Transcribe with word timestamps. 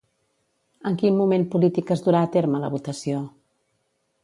En 0.89 0.95
quin 1.01 1.19
moment 1.19 1.45
polític 1.57 1.93
es 1.97 2.03
durà 2.07 2.23
a 2.27 2.31
terme 2.39 2.65
la 2.65 2.73
votació? 2.77 3.23